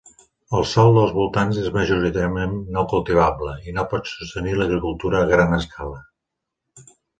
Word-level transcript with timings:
El 0.59 0.63
sòl 0.69 0.87
dels 0.95 1.11
voltants 1.17 1.59
és 1.63 1.67
majoritàriament 1.75 2.55
no 2.77 2.85
cultivable 2.95 3.53
i 3.67 3.75
no 3.77 3.85
pot 3.93 4.11
sostenir 4.15 4.57
l'agricultura 4.63 5.23
a 5.23 5.31
gran 5.37 5.57
escala. 5.63 6.05